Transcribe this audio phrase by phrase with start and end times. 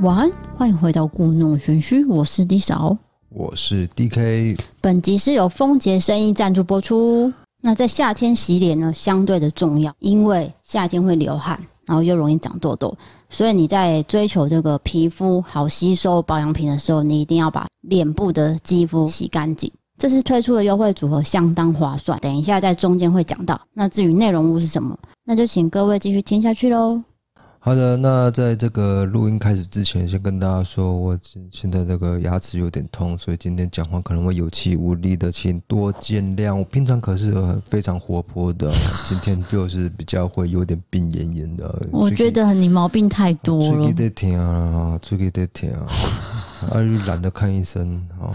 [0.00, 2.98] 晚安，欢迎回到故弄玄虚，我是 D 嫂，
[3.30, 4.58] 我是 DK。
[4.82, 7.32] 本集是由丰杰生意赞助播出。
[7.62, 12.94] 那在夏天洗脸呢，相对的重要，因为夏天会流汗，然后又容易长痘痘，
[13.30, 19.72] 所以你在追求这个皮肤好吸收保养品的时候，你一定要把脸部的肌肤洗干净。
[19.96, 23.60] 这次推出的优惠组合相当划算，等一下在中间会讲到。
[23.72, 27.02] 那至于内容物是什么，那就请各位继续听下去喽。
[27.60, 31.18] 好的，那在这个录音开始之前，先跟大家说，我
[31.50, 36.54] 现在这个牙齿有点痛，所以今天讲话可能会有气无力的，请多见谅。
[36.54, 37.32] 我平常可是
[37.64, 38.70] 非常活泼的，
[39.08, 41.88] 今天就是比较会有点病恹恹的。
[41.90, 43.72] 我觉得你毛病太多了。
[43.72, 45.86] 最近在听啊，最近在听啊，
[46.70, 48.34] 啊，懒得看医生啊。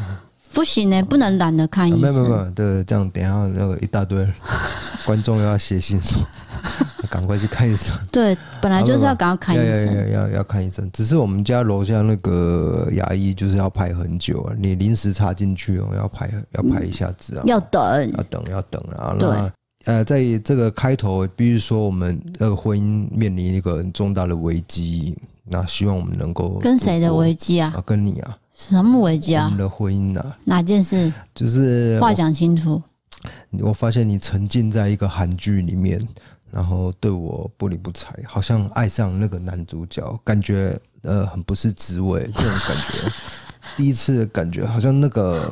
[0.60, 2.02] 不行呢、欸，不能懒得看医生。
[2.02, 4.28] 没有没有没有，对，这样等一下那个一大堆
[5.08, 6.22] 观众要写信说，
[7.10, 7.98] 赶快去看医生。
[8.12, 10.92] 对，本来就是要赶快看医生，要要要要看医生。
[10.92, 17.82] 只是我们家楼下那个牙医就是要排很久啊，你临时插进去哦，要排要排一下子啊，要等
[18.18, 19.16] 要等要等啊。
[19.18, 19.52] 那
[19.86, 27.72] 呃，在这个开头，比如说我们那个婚姻面临一个很重大的危机，那希望我们能够跟谁的危机啊？
[27.78, 28.38] 啊，跟你啊。
[28.60, 29.46] 什么危机啊？
[29.46, 30.38] 我们的婚姻啊？
[30.44, 31.12] 哪件事？
[31.34, 32.82] 就是话讲清楚。
[33.62, 36.00] 我发现你沉浸在一个韩剧里面，
[36.52, 42.30] 然后对我不理不睬，好像爱上那个男主角，感觉呃很不是滋味。
[42.36, 43.12] 这种感觉，
[43.78, 45.52] 第一次感觉好像那个。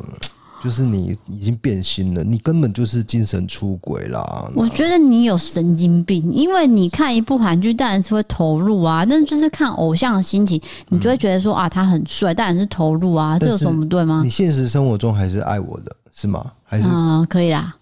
[0.67, 4.51] 就是你已经变心了，你根本就是精神出轨啦！
[4.53, 9.05] 我觉得你有神经病，因为你看一部韩剧，当然是会投入啊。
[9.05, 13.39] 但就是看偶像的心情，你就会觉得说啊，他很帅，当然是投入啊。
[13.39, 14.19] 这有什么不对吗？
[14.21, 16.51] 你现实生活中还是爱我的，是吗？
[16.65, 17.73] 还是啊、嗯，可以啦。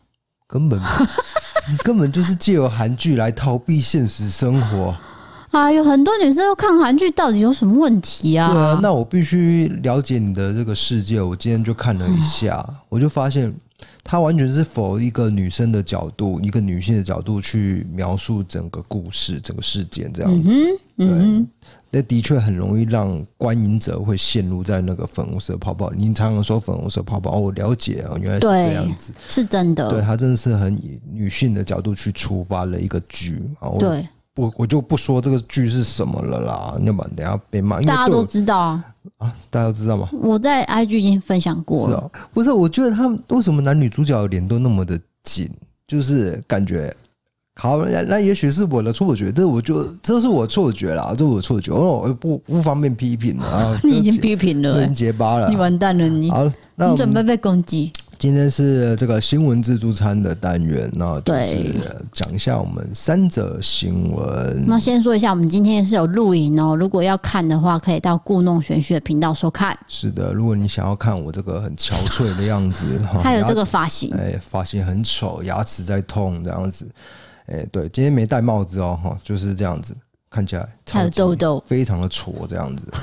[0.45, 0.80] 根本
[1.67, 4.95] 你根本就是借由韩剧来逃避现实生活。
[5.56, 8.52] 啊，有很多女生都看韩剧，到底有什么问题啊？
[8.52, 11.21] 对啊，那我必须了解你的这个世界。
[11.21, 13.54] 我今天就看了一下，嗯、我就发现，
[14.04, 20.52] 它完全是否一个女生的角度，一个女性的角度去描述整个故事、整个事件这样子。
[20.52, 21.48] 嗯嗯，
[21.89, 25.89] 那的确很容易让观影者会陷入在那个粉红色泡泡。
[25.95, 29.89] 你常常说粉红色泡泡，哦，我了解啊，原来是这样子，是真的。
[29.89, 33.72] 对，它真的是很以女性的角度去出发了一个剧啊。
[33.80, 34.05] 对。
[34.36, 37.80] 我我就不说这个剧是什么了啦，要不然等下被骂。
[37.82, 38.86] 大家都知道啊，
[39.18, 40.10] 啊，大家都知道吗？
[40.22, 41.98] 我在 IG 已经分享过了。
[41.98, 45.50] 是啊，不是，我觉得他们为什么男女主角脸都那么的紧，
[45.88, 46.94] 就是感觉
[47.56, 53.80] 好，那也许是我的错觉，这我就这是我错觉啦，这是我错觉，我不不方便批评啊。
[53.84, 56.30] 你已经批评了，已经结巴了，你完蛋了，你。
[56.30, 57.94] 好，那你准备被攻击。
[58.17, 61.76] 今天是这个新闻自助餐的单元，那就是
[62.11, 64.64] 讲一下我们三则新闻。
[64.65, 66.75] 那先说一下，我们今天是有录影哦。
[66.75, 69.77] 如果要看的话，可以到故弄玄虚的频道收看。
[69.87, 76.89] 是的，如果你想要看我这个很憔悴的样子， 还有这个发型，哎，发型很丑，牙齿在痛这样子。
[77.48, 79.95] 哎，对，今天没戴帽子哦，哈，就是这样子，
[80.30, 82.87] 看起来还有痘痘，非常的挫这样子。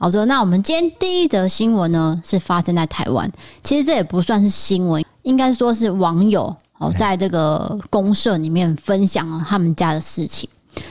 [0.00, 3.28] 好的，那我们今天第一则新闻呢，是发生在台湾。
[3.64, 10.48] 其实这也不算是新闻，应该说是网友哦，在这个公社里面分享了他们家的事情。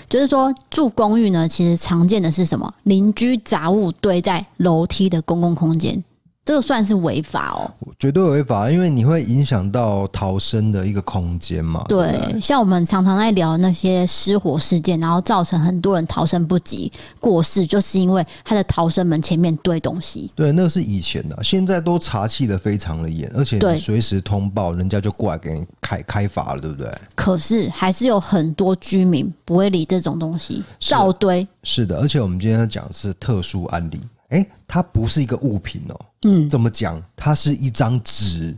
[0.10, 2.74] 就是说住公寓呢，其实常见的是什么？
[2.84, 6.04] 邻居杂物堆在楼梯的公共空间。
[6.48, 7.70] 这个算是违法哦，
[8.00, 11.84] 绝对违法，因为你会影响到逃生的一个空间嘛。
[11.90, 20.32] 对，对，像我们常常在聊那些失火事件，然后造成很多人逃生不及过世，就是因为他的逃生门前面堆东西。
[20.36, 26.90] 对，那个是以前的，现在都查气的非常的严，而且你随时通报，人家就过来给你开开罚了，对不对？
[27.14, 31.46] 可是还是有很多居民不会理这种东西，照堆。
[31.64, 34.00] 是的，而且我们今天要讲的是特殊案例。
[34.30, 36.00] 哎，它不是一个物品哦。
[36.24, 37.02] 嗯，怎么讲？
[37.16, 38.56] 它是一张纸，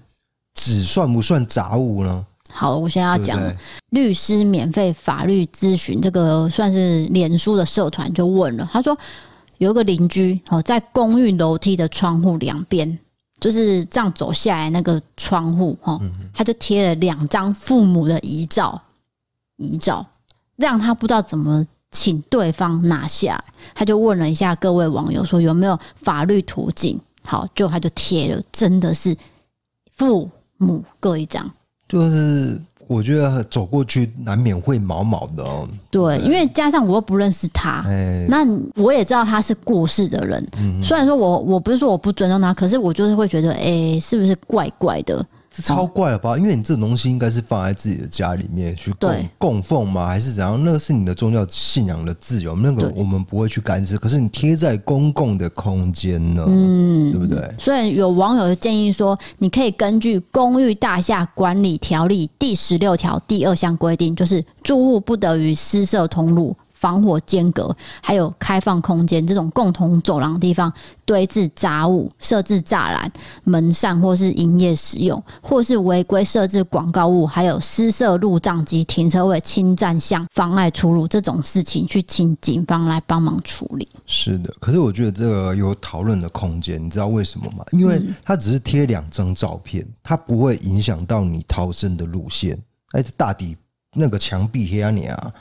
[0.53, 2.25] 纸算不算杂物呢？
[2.51, 3.39] 好，我现在要讲
[3.91, 8.97] 律师免费法律咨询，这个算是脸书的社团就问了，他说
[9.57, 12.97] 有一个邻居哦，在公寓楼梯的窗户两边，
[13.39, 15.99] 就是这样走下来那个窗户哈，
[16.33, 18.81] 他就贴了两张父母的遗照，
[19.57, 20.05] 遗照
[20.55, 21.65] 让他不知道怎么。
[21.91, 23.43] 请对方拿下，
[23.73, 27.01] 他就问了一下各位网友说有没有法律途径？
[27.29, 29.15] 好，就他就贴了，真的是
[29.95, 30.27] 父
[30.57, 31.47] 母各一张。
[31.87, 35.69] 就是我觉得走过去难免会毛毛的哦。
[35.91, 37.85] 对，因为加上我又不认识他，
[38.27, 38.43] 那
[38.81, 40.43] 我也知道他是过世的人。
[40.83, 45.23] 虽然说我我不是说我不尊重他，可是我就是会觉得，哎，是不是怪怪的？
[45.61, 46.37] 这超怪了吧？
[46.37, 50.07] 因为你这种东西应该是放在自己的家里面去供供奉吗？
[50.07, 50.61] 还是怎样？
[50.63, 53.97] 那个是你的宗教信仰的自由，那个我们不会去干涉。
[53.97, 56.45] 可是你贴在公共的空间呢？
[56.47, 57.53] 嗯，对不对？
[57.57, 66.55] 所以有网友建议说，你可以根据《公寓大厦管理条例》第十六条第二项规定，就是住户不得于私设通路。
[66.79, 70.71] 防火间隔，还有开放空间这种共同走廊的地方
[71.03, 73.11] 堆置杂物、设置栅栏、
[73.43, 83.85] 门扇或是营业使用，或是违规设置广告物，还有私设路障及停车位侵占向妨碍出入这种事情，去请警方来帮忙处理。
[84.05, 87.65] 是的，可是我觉得这个有讨论的空间，你知道为什么吗？
[87.71, 92.57] 因为它只是贴两张照片，它不会影响到你逃生的路线。
[92.91, 93.57] 哎，大抵
[93.93, 95.33] 那个墙壁黑暗啊。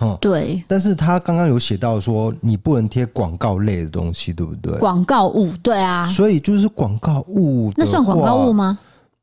[0.00, 4.72] 嗯，对，但是他刚刚有写到说，你不能贴广告类的东西，对不对？
[4.78, 8.78] 广告物，对啊，所以就是广告物，那算广告物吗？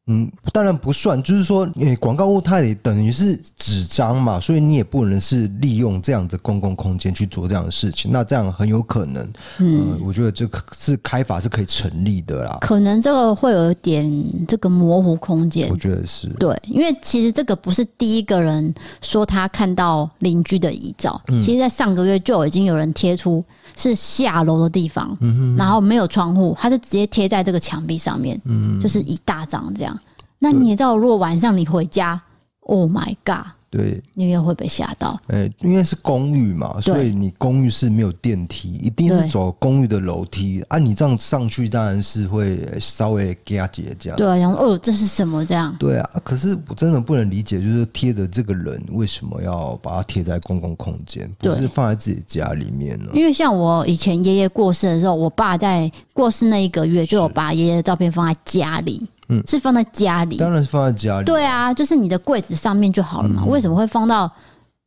[0.08, 8.12] 嗯，当然不算，就是说，诶，广告物它也等于是纸张嘛，所以你也不能是利用这样的公共空间去做这样的事情。
[8.12, 9.24] 那这样很有可能，
[9.60, 12.58] 嗯，呃、我觉得这是开法是可以成立的啦。
[12.62, 14.12] 可能这个会有一点
[14.48, 23.46] 这个模糊空间，我觉得是对，因为其实这个不是第一个人说他看到邻居的遗照，嗯、其实，在上个月就已经有人贴出
[23.76, 29.98] 是下楼的地方，嗯，然后没有窗户，它是直接贴在这个墙壁上面，嗯，就是一大张这样。
[30.40, 32.22] 那你也知道，如果晚上你回家
[32.62, 33.46] ，Oh my God！
[33.72, 35.18] 对，你也会被吓到。
[35.28, 40.78] 哎、欸，因为是公寓嘛，所以你公寓是没有电梯，一定是走公寓的楼梯啊。
[40.78, 44.18] 你这样上去，当然是会稍微加节这样。
[44.18, 45.74] 对啊，然后哦，这是什么这样？
[45.80, 53.12] 对啊，可是我真的不能理解，就是贴的这个人为什么要把它贴在公共空间，不是放在自己家里面呢？
[53.14, 59.08] 因为像我以前爷爷过世的时候，我爸在过世那一个月，就有把爷爷的照片放在家里。
[59.32, 61.26] 嗯，是放在家里，当然是放在家里。
[61.26, 63.44] 对啊，就是你的柜子上面就好了嘛。
[63.46, 64.30] 嗯、为什么会放到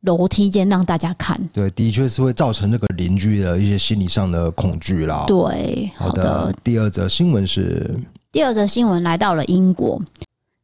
[0.01, 1.35] 楼梯间让大家看？
[1.51, 5.25] 对，的确是会造成那个邻居的一些心理上的恐惧啦。
[5.25, 6.55] 对，好的，好的。
[6.63, 7.99] 第二则新闻是，
[8.31, 9.99] 第二则新闻来到了英国。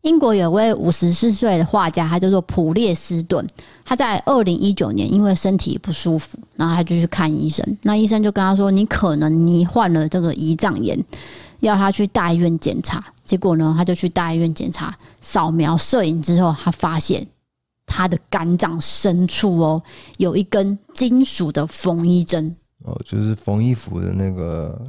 [0.03, 3.45] 英国有位五十四岁的画家，他叫做普列斯顿。
[3.85, 7.63] 他在二零一九年因为身体不舒服，然后他就去看医生。
[7.83, 10.97] 那医生就跟他说：“你可能你患了这个胰脏炎。”
[11.61, 17.25] 要他去大医院检查，结果呢，他就去大医院检查，扫描摄影之后，他发现
[17.85, 19.81] 他的肝脏深处哦，
[20.17, 24.79] 有一根金属的缝衣针哦，就是缝衣服的那个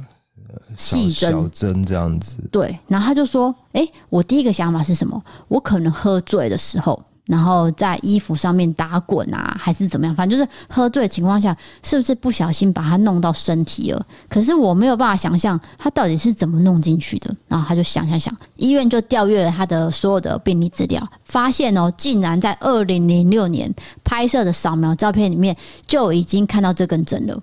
[0.77, 2.37] 细针小针这样子。
[2.51, 5.23] 对，然后他就说：“哎，我第一个想法是什么？
[5.47, 10.13] 我可能喝醉的时候。”然后在衣服上面打滚啊，还是怎么样？
[10.13, 14.05] 反正就是喝醉的情况下，是不是不小心把它弄到身体了？
[14.27, 17.33] 可是我没有办法想象他到底是怎么弄进去的。
[17.47, 23.73] 然后他就想想想，医院就调阅了他的所有的病历资料，发现哦，竟然在二零零六年
[24.03, 25.55] 拍摄的扫描照片里面
[25.87, 27.41] 就已经看到这根针了。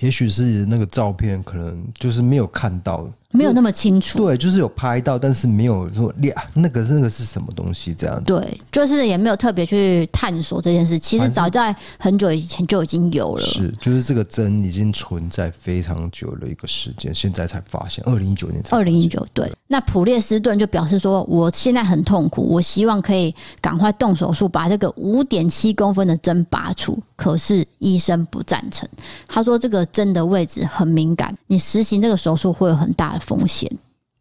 [0.00, 3.10] 也许是那个照片可能就是没有看到。
[3.34, 8.22] 没有那么清楚，对，就是有拍到，但是没有说呀，那个那个是什么东西这样子。
[8.26, 10.96] 对，就是也没有特别去探索这件事。
[10.96, 13.42] 其实早在很久以前就已经有了。
[13.42, 18.76] 是，就是这个针已经存在非常久的一个时间，现在才发现，二零一九年才。
[18.76, 19.50] 二零一九，对。
[19.66, 26.96] 那普列斯顿就表示说，我现在很痛苦，我希望可以赶快动手术，把这个五点七公分的针拔出。
[27.16, 28.88] 可是医生不赞成，
[29.28, 33.70] 他说这个针的位置很敏感，你实行这个手术会有很大的风险。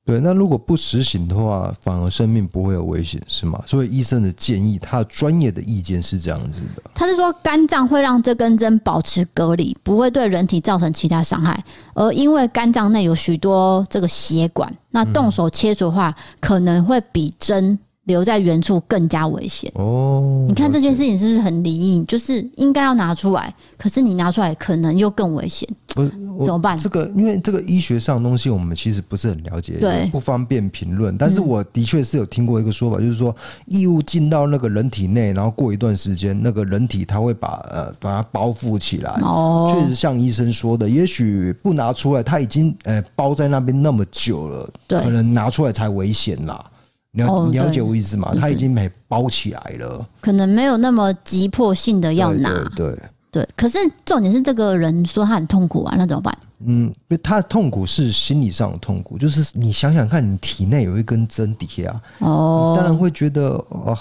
[0.06, 3.64] 对，那如果不实行的话，反而生命不会有危险，是吗？
[3.66, 6.84] 所以医生的建议，他的专业的意见是这样子的。
[6.94, 11.64] 他是说，肝脏会让这根针保持隔离，不会对人体造成其他伤害。
[11.94, 17.80] 而因为肝脏内有许多这个血管，那动手切除的话，可能会比针。
[18.06, 20.46] 留在原处更加危险哦！
[20.48, 22.04] 你看这件事情是不是很离异？
[22.04, 25.68] 就是应该要拿出来，可是你拿出来可能又更危险。
[25.88, 26.04] 不，
[26.44, 26.78] 怎么办？
[26.78, 31.16] 这个因为这个医学上的东西，我们其实不是很了解，对，不方便评论。
[31.18, 33.34] 但是我的确是有听过一个说法，就是说
[33.68, 39.12] 异物进到那个人体内，然后过一段时间，那个人体它会把呃把它包覆起来。
[39.22, 46.70] 哦，确实像医生说的，也许不拿出来，它已经呃包在那边那么久了，对，可能拿出来才危险啦。
[47.14, 48.34] 了、哦、了解我意思吗？
[48.40, 52.50] 他已经没包起来了，可能没有那么急迫性的要拿。
[52.76, 53.00] 对对，
[53.32, 56.38] 对，可是重点是这个人说他很痛苦啊，那怎么办？
[56.66, 63.98] 嗯，他的痛苦是心理上的痛苦，就是你想想看，你体内有一根针底下，哦，当然会觉得哦。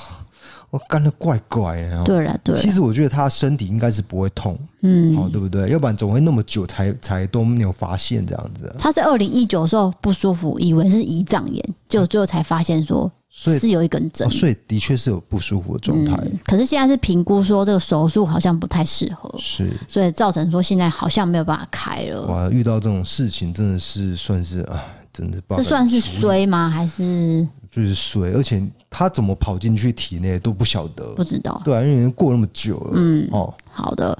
[0.70, 2.58] 我干的怪怪的，对了，对。
[2.58, 5.68] 其实我觉得他身体应该是不会痛，嗯，哦，对不对？
[5.68, 8.74] 要不然总会那么久才才都没有发现这样子。
[8.78, 16.38] 他是二零一九的时候不舒服，以为是胰脏炎，结果最后才发现说所以是有一根针、哦，所以的确是有不舒服的状态、嗯。
[16.44, 22.22] 可是现在是评估说这个手术好像不太适合，是，所以造成说现在好像没有办法开了。
[22.26, 24.82] 哇，遇到这种事情真的是算是啊，
[25.12, 25.54] 真的不。
[25.54, 26.68] 这算是衰吗？
[26.68, 28.32] 还是就是水？
[28.34, 31.60] 而且他怎么跑进去体内都不晓得，不知道。
[31.64, 32.92] 对啊，因为已经过那么久了。
[32.94, 34.16] 嗯，哦，好的。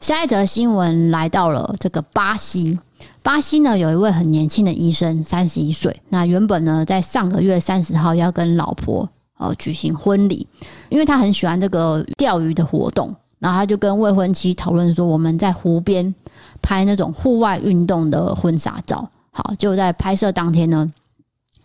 [0.00, 2.78] 下一则新闻来到了这个巴西。
[3.22, 6.02] 巴西呢，有一位很年轻的医生，三十一岁。
[6.10, 9.08] 那原本呢，在上个月三十号要跟老婆
[9.38, 10.46] 呃举行婚礼，
[10.88, 16.12] 因为他很喜欢这个钓鱼的活动，然后他就跟未婚妻讨论说，我们在湖边
[16.60, 19.08] 拍那种户外运动的婚纱照。
[19.30, 20.90] 好，就在拍摄当天呢，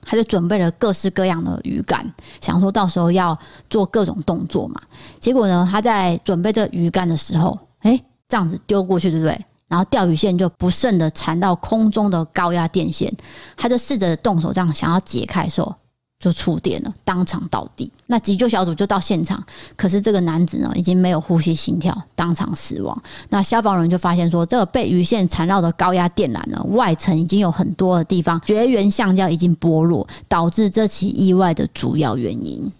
[0.08, 2.12] 他就准备了各式各样的鱼竿，
[2.42, 3.38] 想说到时候要
[3.70, 4.82] 做各种动作嘛。
[5.20, 8.02] 结果呢，他在准备这鱼竿的时候，哎。
[8.30, 9.46] 这样子丢过去，对不对？
[9.70, 13.10] 然后钓鱼线就不慎的缠到空中的高压电线，
[13.56, 15.74] 他就试着动手这样想要解开的时候，
[16.20, 17.92] 就触电了，当场倒地。
[18.08, 19.44] 那急救小组就到现场，
[19.76, 23.04] 可是这个男子呢，已经没有呼吸、心跳，当场死亡。
[23.30, 32.72] 那消防人就发现说，这个被鱼线缠绕的高压电缆呢，外层已经有很多的地方绝缘橡胶已经剥落，导致这起意外的主要原因。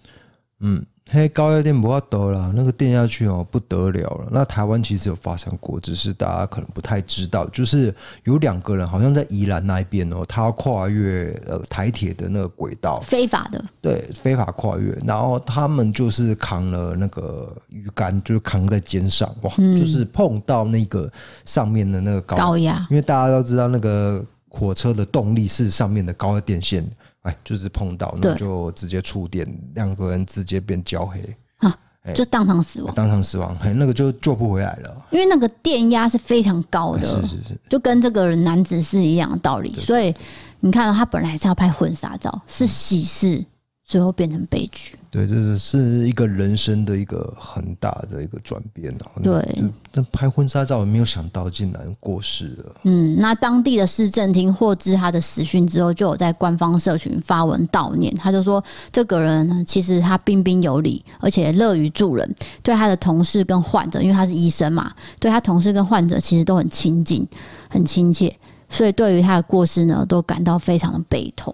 [0.60, 0.84] 嗯。
[1.10, 4.28] 嘿，高压电不要得了，那个电下去哦，不得了了。
[4.30, 14.92] 那台湾其实有发生过，只是大家可能不太知道，就是有两个人好像在宜兰那一边哦，他要跨越呃台铁的那个轨道，非法的，对，非法跨越。
[15.06, 21.10] 然后他们就是扛了那个鱼竿，就是扛在肩上，哇，嗯、就是碰到那个
[21.44, 26.86] 上面的那个高高压，因为大家都知道那个火车的动力是上面的高压电线。
[27.28, 31.20] 哎，就是碰到，那就直接触电，两个人直接变焦黑
[31.58, 31.78] 啊，
[32.14, 39.74] 就当场死亡，当场死亡，那个就救不回来了，因为那个电压是非常高的，是是是，就跟这个男子是一样的道理。
[39.76, 40.14] 所以
[40.60, 43.44] 你看，他本来是要拍婚纱照，是喜事。
[43.88, 48.96] 最后变成悲剧，对，这是是一个人生的一个很大的一个转变。
[49.20, 49.42] 对，
[49.90, 52.74] 但拍婚纱照也没有想到竟然过世了。
[52.84, 58.14] 嗯，那当地的市政厅获知他的死讯之后，就有在官方社群发文悼念。
[58.14, 67.26] 他就说，这个人呢，其实他彬彬有礼，而且乐于助人，对他的同事跟患者，因为他是医生嘛，对他同事跟患者其实都很亲近、
[67.68, 68.32] 很亲切，
[68.68, 71.52] 所以对于他的过世呢，都感到非常的悲痛。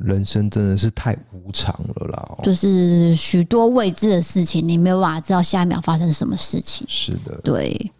[0.00, 2.38] 人生真的是太无常了啦！
[2.42, 6.86] 就是许多未知的事情，你没有办法知道下一秒发生什么事情。
[6.88, 7.92] 是的，对。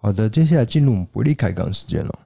[0.00, 2.18] 好的，接下来进入我们伯利开港时间了。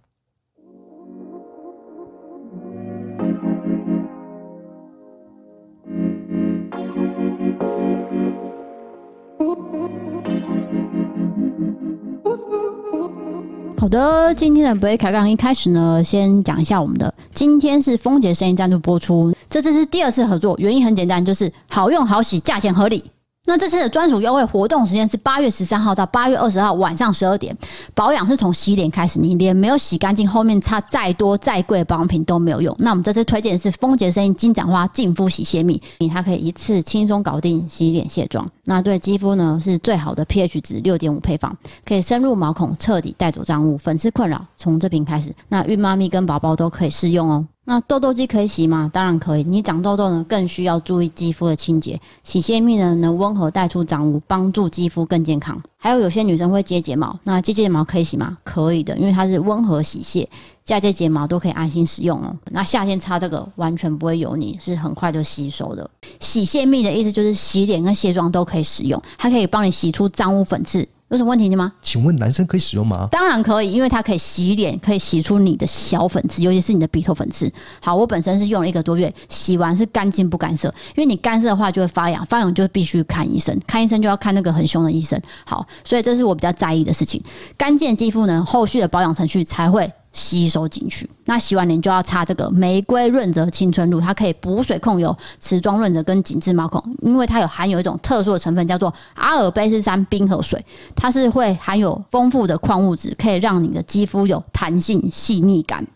[13.81, 17.15] 好的，今天的不会开杠一开始呢，先讲一下我们的。
[17.33, 23.05] 今天是丰姐声音赞助播出，这次是第二次合作，原因很简单，就是好用好洗，价钱合理。
[23.49, 27.57] 那这次的专属优惠活动时间是八月十三号到八月二十号晚上十二点，
[27.95, 32.77] 保养是从洗脸开始，你脸没有洗干净，后面擦再多再贵的保养品都没有用。
[32.79, 35.81] 那我们这次推荐的是丰洁声音金盏花净肤洗卸蜜，
[36.13, 47.47] 它可以一次轻松搞定洗脸卸妆，那对肌肤呢是最好的 pH 值六点五配方，可以深入毛孔，彻底带走脏污，粉刺困扰从这瓶开始，那孕妈咪跟宝宝都可以试用哦。
[47.69, 48.91] 那痘痘肌可以洗吗？
[48.91, 49.45] 当然可以。
[49.45, 52.01] 你长痘痘呢，更需要注意肌肤的清洁。
[52.25, 55.63] 洗卸蜜呢，能温和带出脏污，帮助肌肤更健康。
[55.77, 58.35] 还有有些女生会接睫毛，那接睫毛可以洗吗？
[58.43, 60.27] 可以的，因为它是温和洗卸，
[60.65, 62.35] 嫁接睫毛都可以安心使用哦。
[62.53, 65.91] 那夏天擦这个完全不会油腻，是很快就吸收的。
[66.21, 70.89] 洗卸蜜的意思就是洗脸跟卸妆都可以使用，它可以帮你洗出脏污粉刺。
[71.09, 71.73] 有什么问题吗？
[71.81, 73.09] 请问男生可以使用吗？
[73.11, 77.51] 当然可以，因为它可以洗脸，可以洗出你的小粉刺，尤其是你的鼻头粉刺。
[77.81, 85.19] 好，我本身是用了一个多月，洗完是干净不干涩，因为你干涩的话就会发痒，发痒就必须看医生，看医生就要看那个很凶的医生。
[85.47, 87.23] 好，所以这是我比较在意的事情。
[87.57, 89.91] 干净肌肤呢，后续的保养程序才会。
[90.19, 100.63] 吸收进去，那洗完脸就要擦这个玫瑰润泽青春露，它可以补水控油、持妆润泽跟紧致毛孔，因为它有含有一种特殊的成分叫做阿尔卑斯山冰河水，
[100.97, 105.87] 它是会含有丰富的矿物质，可以让你的肌肤有弹性、细腻感。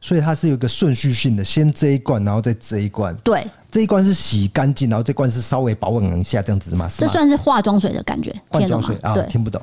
[0.00, 3.14] 所以它是有一个顺序性的，先这一罐，然后再这一罐。
[3.22, 6.88] 对，这一罐是洗干净，然后这罐是稍微保养一下，这样子嘛？
[6.98, 8.34] 这算是化妆水的感觉。
[8.50, 9.62] 化妆水啊，对，听不懂。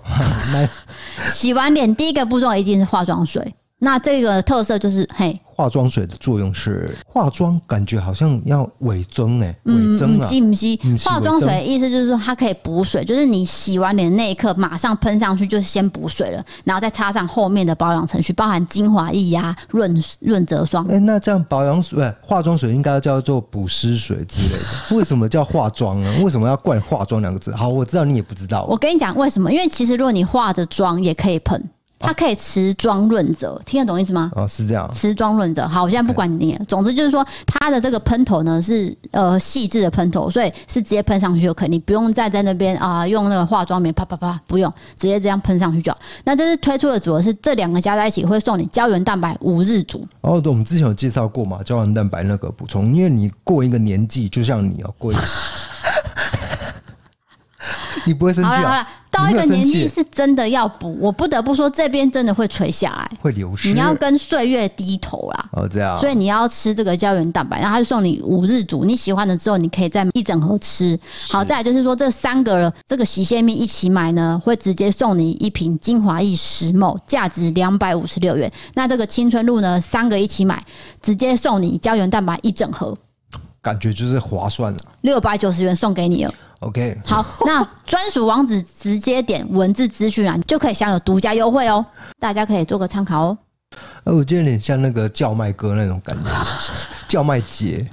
[1.27, 3.53] 洗完脸第一个步骤一定是化妆水。
[3.81, 20.85] 那这个特色就是，嘿，化妆水的作用是化妆，感觉好像要伪装哎，伪装啊，不是不是，化妆水意思就是说它可以补水，就是你洗完脸那一刻马上喷上去，就先补水了，然后再插上后面的保养程序，包含精华液呀、润润泽霜。
[20.89, 24.57] 哎，那这样保养水、化妆水应该叫做补湿水之类
[24.89, 26.13] 的，为什么叫化妆呢？
[26.21, 27.55] 为什么要冠化妆两个字？
[27.55, 28.65] 好，我知道你也不知道。
[28.69, 29.49] 我跟你讲为什么？
[29.49, 31.63] 因为其实如果你化着妆也可以喷。
[31.99, 34.31] 它可以持妆润泽，听得懂意思吗？
[34.35, 34.89] 哦，是这样。
[34.93, 36.57] 持妆润泽，好，我现在不管你。
[36.67, 45.99] 总之就是说，它的这个喷头呢是呃细致的喷头，所以是直接喷上去就可以，你不用再在那边啊、呃、用那个化妆棉啪啪啪，不用，直接这样喷上去就好。
[46.23, 50.07] 那这是推出的组合是这两个加在一起会送你胶原蛋白五日组。
[50.21, 55.21] 哦，对，我们之前有介绍过嘛，胶原蛋白那个补充，因为你过一个年纪，就像你要过一个。
[58.05, 58.55] 你不会生气啊？
[58.55, 63.73] 好了好了，到一个年纪是真的要补，我不得不说这边真的会垂下来，会流失。
[63.73, 65.45] 你要跟岁月低头啦。
[65.53, 65.97] 哦，这样。
[65.97, 70.97] 所以你要吃这个胶原蛋白，然后他就送你五日组，你喜欢了之后你可以再一整盒吃。
[71.29, 78.51] 好，再来就是说这三个这个洗卸蜜一起买呢，会直接送你一瓶精华液十 ml，价值两百五十六元。
[78.75, 80.63] 那这个青春露呢，三个一起买，
[81.01, 82.97] 直接送你胶原蛋白一整盒，
[83.61, 86.33] 感觉就是划算了，六百九十元送给你了。
[86.59, 91.85] OK，好，那专属网址直接点文字资讯栏就可以享有独家优惠哦，
[92.19, 93.37] 大家可以做个参考哦。
[94.03, 96.29] 呃，我觉得有点像那个叫卖哥那种感觉，
[97.07, 97.87] 叫卖姐，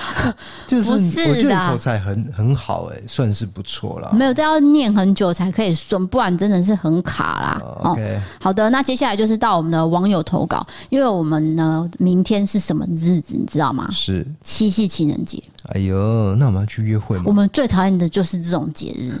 [0.66, 4.10] 就是我觉得口才很很好，哎，算是不错了。
[4.14, 7.62] 没有，这要念很久才可以顺，不然真的是很卡啦。
[7.80, 13.88] OK，好的，那接下来就是到我们的网友投稿，因为我们呢，明天是什么日子，你知道吗？
[13.92, 15.42] 是七夕情人节。
[15.74, 17.24] 哎呦，那我们要去约会吗？
[17.26, 19.12] 我们最讨厌的就是这种节日。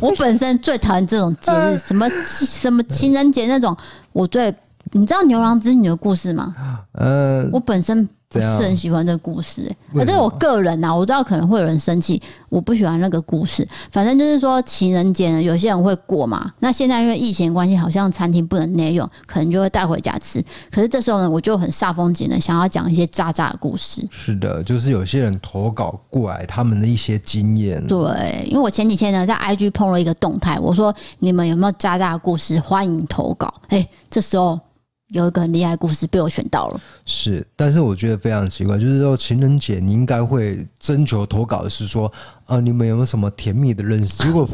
[0.00, 3.76] 我本身最讨厌这种节日， 什么什么情人节那种，
[4.12, 4.54] 我最。
[4.92, 6.54] 你知道牛郎织女的故事吗？
[6.92, 10.94] 呃，我本身不是很喜欢这个故事，欸，哎，这是我个人呐，啊。
[10.94, 12.20] 我知道可能会有人生气，
[12.50, 13.66] 我不喜欢那个故事。
[13.90, 16.52] 反正就是说情人节呢，有些人会过嘛。
[16.58, 20.44] 那现在因为疫情关系，好像餐厅不能内用，可能就会带回家吃。
[20.70, 24.06] 可是这时候呢，我就很煞风景的想要讲一些渣渣的故事。
[24.10, 27.82] 是的，就是有些人投稿过来他们的一些经验。
[27.86, 33.52] 对，因为我前几天呢在 IG 碰了一个动态，我说你们有没有渣渣的故事，欢迎投稿。
[33.68, 34.60] 哎，这时候。
[35.12, 42.10] 有一个很厉害的故事被我选到了，是，但是我觉得非常奇怪，就是说情人节你应该会征求投稿的是说，
[42.46, 44.16] 啊，你们有没有什么甜蜜的认识？
[44.24, 44.48] 结果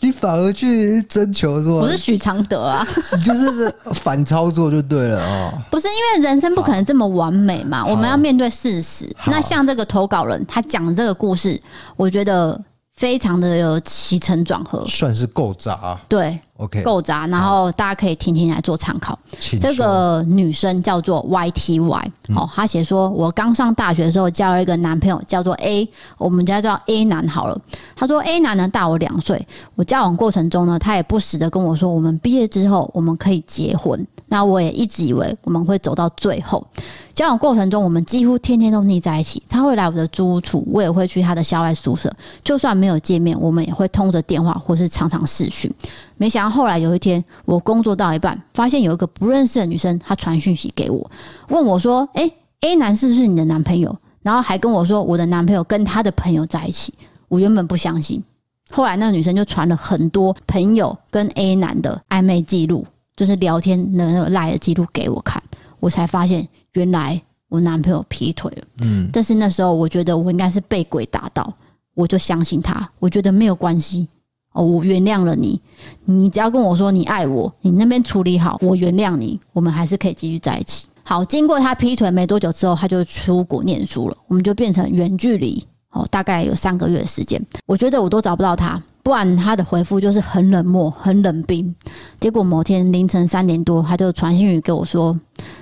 [0.00, 2.86] 你反而去征求说，我是许常德啊，
[3.16, 9.06] 你就是反操作就对了啊、哦，不是因为人生不可能这么完美嘛，我们要面对事实。
[9.26, 11.60] 那像这个投稿人他讲的这个故事，
[11.96, 12.60] 我觉得。
[12.96, 16.00] 非常的有起承转合，算是够杂。
[16.08, 17.26] 对，OK，够杂。
[17.26, 19.18] 然后大家可以听听来做参考。
[19.60, 25.88] 这个女生叫做 YTY，哦，她写说：“我刚上大学的时候交了一个男朋友，叫做 A，
[26.18, 27.60] 我们家叫 A 男好了。
[27.94, 34.06] 她说 A 男呢大我两岁，我交往过程中呢，他也不时的跟我说，我们毕业之后我们可以结婚。
[34.28, 36.66] 那我也一直以为我们会走到最后。”
[37.14, 39.42] 交往过程中，我们几乎天天都腻在一起。
[39.48, 42.12] 他会来我的租屋处，我也会去他的校外宿舍。
[42.44, 45.72] 就算没有见面，我们也会通着电话，或是常常视讯。
[46.18, 51.10] 没想到后来有一天，我工作到一半，发现有一个不认识的女生，她传讯息给我，
[51.48, 56.92] 问我说：“诶，A 男是不是你的男朋友？”然后还跟我说我的男朋友跟他的朋友在一起。
[57.28, 58.22] 我原本不相信，
[58.70, 62.84] 后来那个女生就传了很多朋友跟 A 男的暧昧记录，
[63.16, 65.42] 就是聊天的那个赖的记录给我看。
[65.80, 68.64] 我才发现，原来我男朋友劈腿了。
[68.82, 71.52] 嗯，但是那时候我觉得我应该是被鬼打到，
[71.94, 72.88] 我就相信他。
[72.98, 74.08] 我觉得没有关系
[74.52, 75.60] 哦，我原谅了你。
[76.04, 80.86] 你只要跟我说你爱我，你那边处理好，我原谅你，我们还是可以继续在一起。
[81.04, 85.64] 好，经过他劈腿没多久之后，他就出国念书了，我们就变成远距离。
[86.10, 88.82] 大概有三个月的时间，我觉得我都找不到他。
[89.02, 91.72] 不然他的回复就是很冷漠、很冷冰。
[92.18, 95.16] 结果某天凌晨三点多，他就传讯语给我说：“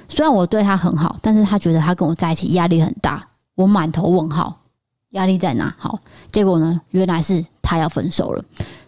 [0.08, 4.60] 虽然我对他很好，但是他觉得他跟我在一起压力很大。”我满头问号，
[5.10, 5.74] 压力在哪？
[5.78, 6.00] 好，
[6.32, 8.42] 结果呢，原来是他要分手了。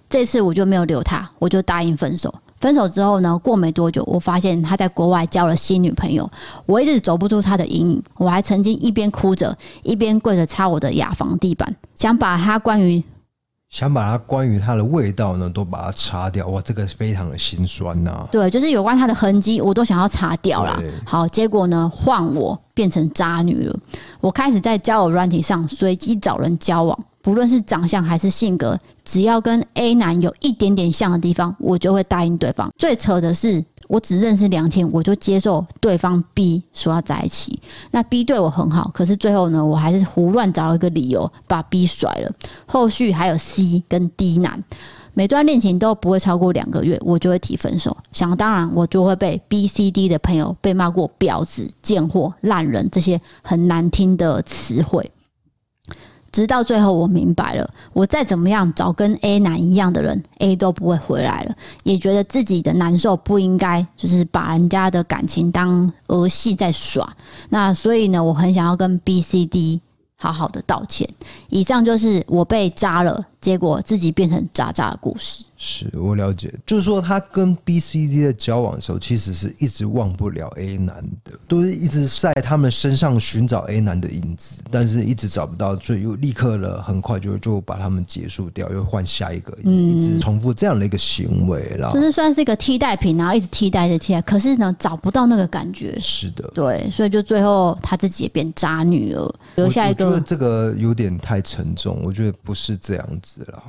[0.08, 2.34] 这次我就没有留他，我就答应分手。
[2.66, 6.28] 分手之后呢，过没多久，我发现他在国外交了新女朋友。
[6.66, 13.00] 我一直走不出他的阴影，我还曾经一边哭着，一边跪着擦我的雅房地板，想把他关于。
[13.68, 16.46] 想把它关于它的味道呢，都把它擦掉。
[16.46, 18.28] 哇，这个非常的心酸呐、啊。
[18.30, 20.80] 对，就是有关它的痕迹，我都想要擦掉了。
[21.04, 23.76] 好，结果呢，换我变成渣女了。
[24.20, 32.70] 我开始在交友软体上随机找人交往，不论是长相还是性格，只要跟 A 男有一点点像的地方，我就会答应对方。
[32.78, 37.60] 最扯的是，我只认识两天，我就接受对方 B 说要在一起。
[37.90, 42.32] 那 B 对我很好，可是最后呢，我还是胡乱找了一个理由把 B 甩了。
[42.66, 44.62] 后续还有 C 跟 D 男，
[45.18, 47.96] 每段恋情都不会超过两个月，我就会提分手。
[48.12, 55.10] 想当然，我就会被 B、C、D 的朋友被骂过婊子、贱货、烂人这些很难听的词汇。
[56.30, 61.56] 直到最后，我明白了，我再怎么样找跟 A 男一样的人，A 都不会回来了。
[61.82, 67.16] 也觉得自己的难受不应该，就是把人家的感情当儿戏在耍。
[67.48, 69.80] 那所以呢，我很想要跟 B、C、D。
[70.18, 71.06] 好好的道歉。
[71.50, 75.44] 以上就是我被渣了，结果自己变成渣渣的故事。
[75.56, 95.96] 是我了解，就是说他跟 B、C、D 的交往的时候，其实是一直忘不了 A 男的，都是一直在他们身上寻找 A 男的影子，但是一直找不到，所以又立刻了，很快就就把他们结束掉，又换下一个，一直重复这样的一个行为，了就是算是一个替代品，然后一直替代着替代，可是呢，找不到那个感觉。
[96.00, 100.04] 是的，对，所以就最后他自己也变渣女了，留下一个。
[100.04, 103.62] 我觉得这个有点太沉重，我觉得不是这样子了，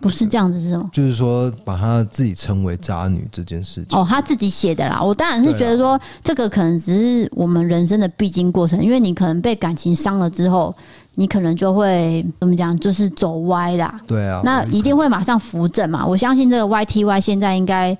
[0.00, 0.88] 不是这样子是吗？
[0.92, 5.02] 就是说把她自己称为渣女这件事情，哦，她自己写的啦。
[5.02, 10.74] 我当然是觉得说，这个可能只是我们人生的必经过程，因为你可能被感情伤了之后，
[11.14, 14.00] 你可能就会怎么讲，就是走歪啦。
[14.06, 16.06] 对啊，那一定会马上扶正嘛。
[16.06, 17.96] 我相信这个 YTY 现在应该。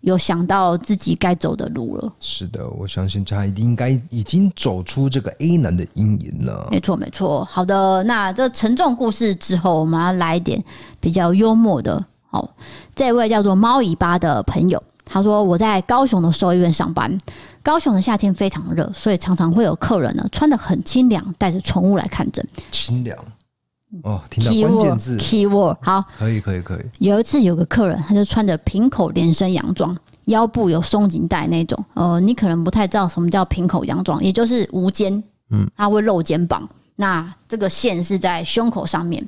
[0.00, 2.12] 有想到自己该走的路了。
[2.20, 6.68] 是的，我相信他应该已经走出这个 A 男的阴影了。
[6.70, 7.44] 没错，没错。
[7.44, 10.62] 好的，那这沉重故事之后，我们要来一点
[11.00, 12.04] 比较幽默的。
[12.30, 12.48] 好，
[12.94, 17.18] 这位叫做猫尾巴的朋友，他说：“我在高雄的兽医院上班，
[17.62, 23.18] 高雄的夏天非常热，所以常常会有客人呢穿得很清凉，带着宠物来看诊。”清凉。
[24.04, 26.84] 哦，听到关键字 keyword 好，可以可以可以。
[26.98, 31.84] 有一次有个客人，他就穿着平口连身洋装，腰部有松紧带那种。
[31.94, 36.68] 呃，你可能不太知道什么叫平口洋装，也就是无肩，嗯，他会露肩膀。
[36.94, 39.26] 那这个线是在胸口上面，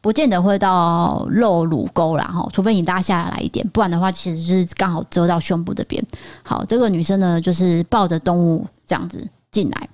[0.00, 6.04] 不见得会到露乳沟啦哈，除非你拉下来一点，不然的话其实就是刚好遮到胸部这边。
[6.42, 9.88] 好，这个女生呢，就是抱着动物这样子进来。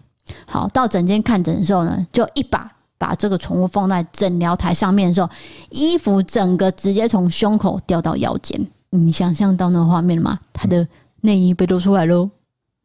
[0.46, 2.72] 好，到诊间看诊的时候呢，就一把。
[2.98, 5.28] 把这个宠物放在诊疗台上面的时候，
[5.70, 10.38] 衣服整个直接从胸口掉到腰间，你想象到那个画面了吗？
[10.52, 10.86] 他的
[11.20, 12.30] 内衣被露出来喽。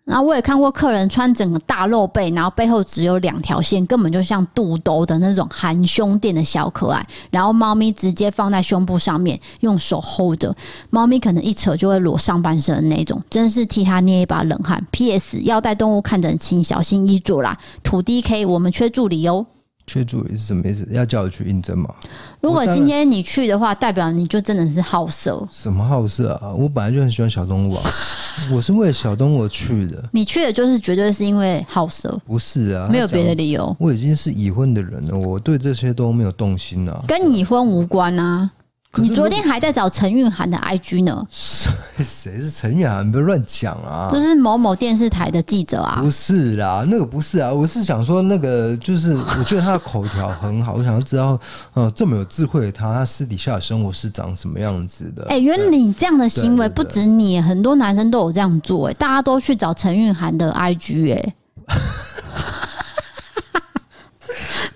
[0.03, 7.07] 然后我也看过客人穿整个大露背，然后背后只有两条线，根本就像肚兜的那种含胸垫的小可爱。
[7.29, 10.53] 然后猫咪直接放在胸部上面，用手 hold 着，
[10.89, 14.83] 猫咪可能一扯就会裸上半身的那种，真是替他捏一把冷汗。
[14.91, 15.39] P.S.
[15.43, 17.57] 要带动物看诊，请小心衣着啦。
[17.83, 18.47] 土 D.K.
[18.47, 19.45] 我们缺助理哦。
[19.87, 20.87] 缺助理是什么意思？
[20.91, 21.93] 要叫我去应征吗？
[22.39, 25.47] 如果今天你去的话，代表你就真的是好色。
[25.51, 26.51] 什么好色啊？
[26.53, 27.83] 我本来就很喜欢小动物啊，
[28.53, 30.03] 我是为了小动物而去的。
[30.11, 32.19] 你去的就是绝对是因为好色？
[32.25, 33.75] 不是啊，没有别的理由。
[33.79, 38.49] 我已经是已婚的人了，我对这些都没有动心啊，跟已婚无关啊。
[38.97, 41.23] 你昨天还在找陈韵涵的 IG 呢？
[41.31, 41.71] 谁
[42.03, 43.09] 谁是陈韵涵？
[43.09, 44.09] 不要乱讲啊！
[44.11, 46.01] 就是某某电视台的记者啊？
[46.01, 47.51] 不是啦，那个不是啊。
[47.53, 51.39] 我是想说，那个就是我觉得他的口条很好，我想要知道，
[51.73, 55.23] 呃，这么有智慧的他，他私底下的生活是长什么样子的？
[55.29, 58.91] 哎、欸，原来你这样的行为不止你，很多男生都有这样做、欸。
[58.91, 61.33] 哎，大家都去找陈韵涵的 IG、欸。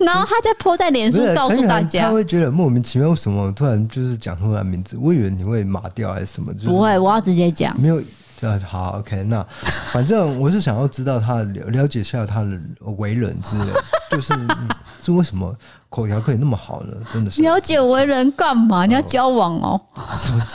[0.06, 0.14] 哎。
[0.14, 4.98] 然后他在 po 在脸书告诉大家，他会觉得莫名其妙，为什么突然就是讲出来名字？
[5.00, 6.54] 我以为你会码掉还是什么？
[6.54, 7.76] 就是、不会，我要直接讲。
[7.80, 8.02] 没有，
[8.68, 9.24] 好，OK。
[9.24, 9.46] 那
[9.92, 12.60] 反正我是想要知道他了了解一下他的
[12.98, 13.72] 为人之类，
[14.12, 14.34] 就是
[15.02, 15.56] 是为什么
[15.90, 16.94] 口条可以那么好呢？
[17.12, 18.86] 真的是了解为人干嘛？
[18.86, 19.82] 你要交往哦？
[20.16, 20.46] 什么？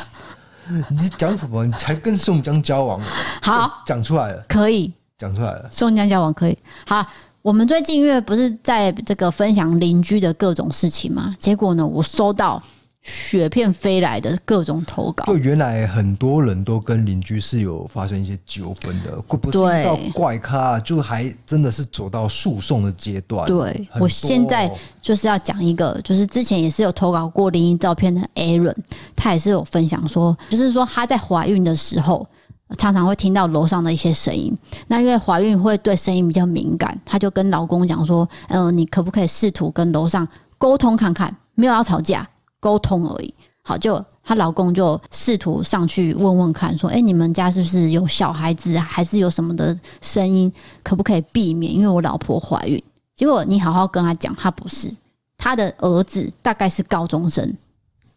[0.89, 1.67] 你讲什么？
[1.67, 3.01] 你才跟宋江交往？
[3.43, 5.67] 好，讲出来了，可以讲出来了。
[5.73, 7.05] 宋江交往可以好。
[7.43, 12.63] 我们最近因为不是在这个分享邻居的各种事情嘛，结果呢，我收到
[13.01, 15.25] 雪片飞来的各种投稿。
[15.25, 23.47] 就原来很多人都跟邻居是有发生一些纠纷的，不是遇到怪咖，就还真的是走到诉讼的阶段。
[23.47, 28.77] 对，我现在就是要讲一个，就是之前也是有投稿过灵异照片的 Aaron，
[29.17, 32.29] 他也是有分享说，就是说他在怀孕的时候。
[32.79, 34.57] 常常会听到楼上的一些声音，
[34.87, 40.27] 那因为怀孕会对声音比较敏感，她就跟老公讲说：“嗯、你可不可以试图跟楼上
[40.59, 41.37] 沟通看看？
[41.55, 42.29] 没有要吵架，
[42.61, 50.51] 沟通而已。”好，就她老公就试图上去问问看，说：“哎，你们家是不是有小孩子，还是有什么的声音？
[50.83, 51.73] 可不可以避免？
[51.75, 52.83] 因为我老婆怀孕。”
[53.15, 54.91] 结果你好好跟他讲，他不是，
[55.37, 57.55] 他的儿子大概是高中生，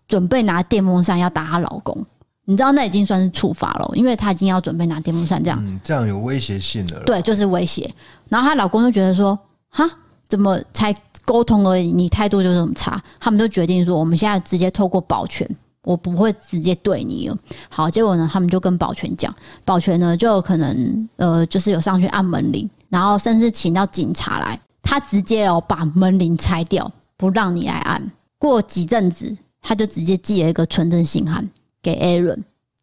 [0.08, 2.06] 准备拿电风扇要打她老公。
[2.46, 7.04] 你知道那已经算是处罚了，因为她已经要准备拿电风扇这样，嗯，这样有威胁性的了。
[7.06, 7.90] 对，就是威胁。
[8.30, 9.38] 然后她老公就觉得说，
[9.70, 9.90] 哈，
[10.28, 13.02] 怎么才沟通而已，你态度就这么差？
[13.20, 15.50] 他们就决定说，我们现在直接透过保全，
[15.84, 17.38] 我不会直接对你了。
[17.70, 28.12] 好，结果呢，他们就跟保全讲，保全呢就可能呃，就是有上去按门铃，然后甚至请到警察来，他直接哦把门铃拆掉，不让你来按。
[28.38, 31.50] 过几阵子，他就直接寄了一个存证信函
[31.84, 32.40] 给 Aaron，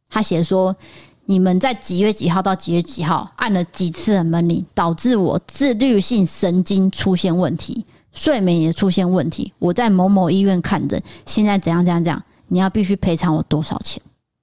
[0.08, 0.76] 他写说，
[1.24, 9.52] 你们在几月几号到几月几号按了几次的门铃，导致我自律性神经出现问题，睡眠也出现问题。
[9.58, 14.00] 我在某某医院看诊，现在怎样怎样怎样，你要必须赔偿我多少钱？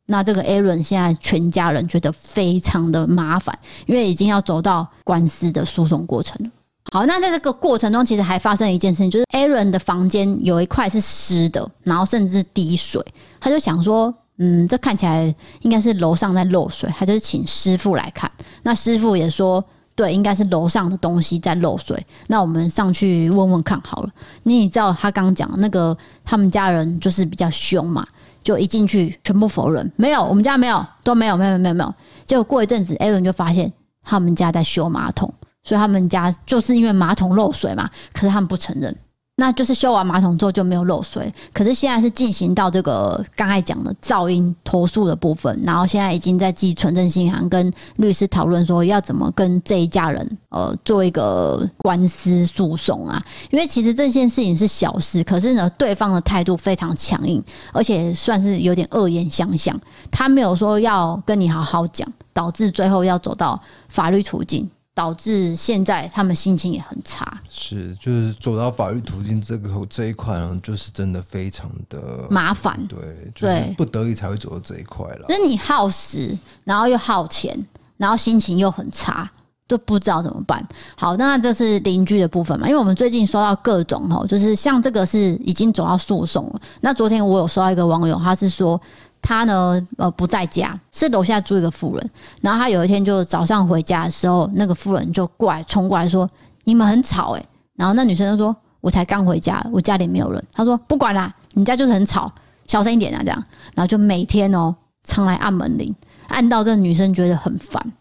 [0.10, 6.50] 那这个 Aaron 现在全家人觉得非常的麻烦，因为已经要走到官司的诉讼过程了。
[6.94, 13.04] 好，那在这个过程中，其实还发生一件事情，就是 Aaron 的房间有一块是湿的，然后甚至滴水。
[13.42, 18.32] 他就想说，嗯，这看起来应该是楼上在漏水，他就是请师傅来看。
[18.64, 19.64] 那师傅也说，
[19.96, 22.06] 对，应该是楼上的东西在漏水。
[22.28, 24.10] 那我们上去问问看好了。
[24.44, 28.06] 你也知道他刚刚讲那个他们家人就是比较凶嘛，
[28.44, 31.94] 就一进去全部否认，没有，我们家没有，都没有，没有，没有，没有。
[32.26, 33.74] 结果过一阵子，Aaron 就发现
[34.04, 35.34] 他们家在修马桶。
[35.64, 38.96] 所以他们家就是因为马桶漏水嘛，可是他们不承认。
[39.40, 53.24] 那就是修完马桶之后就没有漏水，可是现在是进行到这个刚才讲的噪音投诉的部分，然后现在已经在寄存证信函跟律师讨论说要怎么跟这一家人呃做一个官司诉讼啊。
[53.52, 59.80] 因为其实这件事情是小事，可是呢对方的态度非常强硬，而且算是有点恶言相向。
[60.10, 64.68] 他没有说要跟你好好讲，导致最后要走到法律途径。
[64.98, 75.28] 导致现在他们心情也很差，是就是走到法律途径这个这一块呢，就是真的非常的麻烦，对，就是不得已才会走到这一块了。
[75.30, 77.56] 就是你耗时，然后又耗钱，
[77.98, 79.30] 然后心情又很差，
[79.68, 80.68] 都不知道怎么办。
[80.98, 82.68] 好，那这是邻居的部分嘛？
[82.68, 86.60] 因为我们最近收到各种哈，就是像这个是已经走到诉讼了。
[86.82, 88.82] 那昨天我有收到一个网友，他是说。
[89.22, 92.10] 他呢，呃，不在家，是楼下住一个妇人。
[92.42, 96.30] 然后他有一天就早上回家的时候，那个妇人就过来冲过来说
[96.64, 102.32] ：“你们很吵欸。”然后那女生就说：“我才刚回家，我家里没有人。”他说：“不管啦，你家就是很吵，
[102.66, 103.44] 小声一点啊。”这样，
[103.76, 105.94] 然后就每天哦，常来按门铃，
[106.28, 107.94] 按到这女生觉得很烦，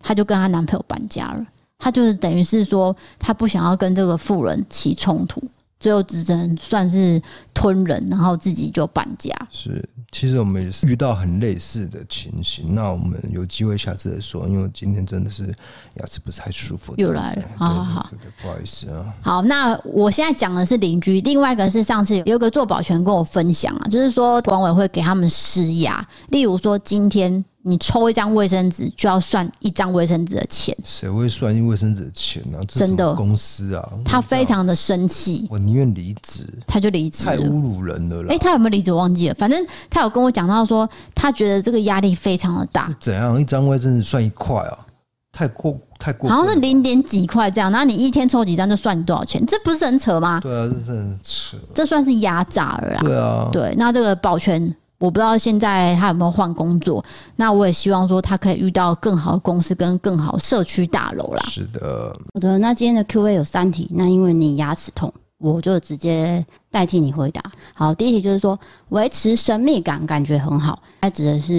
[0.00, 1.44] 她就跟她男朋友搬家了。
[1.78, 5.42] 她就是等于是说，她不想要跟这个妇人起冲突。
[5.78, 7.20] 最后只能算是
[7.52, 9.30] 吞忍，然后自己就搬家。
[9.50, 9.86] 是，
[10.18, 12.74] 其实我们也是遇到很类似的情形。
[12.74, 15.54] 那我们有机会下次再说，因为今天真的是
[15.96, 16.94] 牙齿不太舒服。
[16.96, 19.12] 又来了，好好好，不好意思啊。
[19.20, 27.44] 好，那我现在讲的是邻居，另外一个是上次有个做保全跟我分享啊，就是说管委会给他们施压，例如说今天。
[27.68, 32.58] 你抽一张卫生纸就要算一张卫生纸的钱，谁会算一卫生纸的钱呢？
[32.68, 38.28] 真的公司啊，他非常的生气，我宁愿离职，他就离职，太侮辱人了啦。
[38.30, 38.92] 哎，他有没有离职？
[38.92, 42.86] 我忘记了，反正他有跟我讲到说，他觉得这个压力非常的大。
[42.86, 43.40] 是怎样？
[43.40, 44.86] 一张卫生纸算一块啊？
[45.32, 47.72] 太过太过，好像是零点几块这样。
[47.72, 49.44] 然后你一天抽几张就算你多少钱？
[49.44, 50.38] 这不是很扯吗？
[50.40, 53.00] 对啊，这是很扯，这算是压榨了啦。
[53.00, 54.72] 对啊，对，那这个保全。
[54.98, 57.04] 我不知道现在他有没有换工作，
[57.36, 61.44] 那我也希望说他可以遇到更好的公司跟更好社区大楼啦。
[61.50, 62.58] 是的，好的。
[62.58, 67.42] 那今天的 Q&A 有三题，那因为你牙齿痛，我就直接代替你回答。
[67.74, 71.54] 好，第一题就是说维持神秘感，感觉很好，它指的是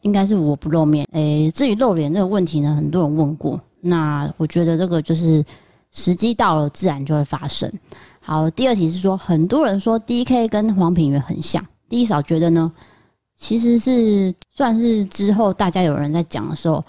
[0.00, 1.06] 应该是我不露面。
[1.12, 5.44] 诶、欸，至于露脸这个问题呢，很多人问过，那我觉得这个就是
[5.92, 7.70] 时机到了，自然就会发生。
[8.20, 11.62] 好，第二题是说很多人说 DK 跟黄品源很像。
[11.90, 12.72] 第一嫂觉得呢，
[13.36, 16.82] 其实是算是之后大家有人在讲的时候，